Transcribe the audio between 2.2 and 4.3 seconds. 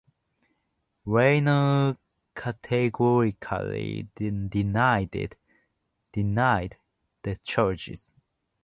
categorically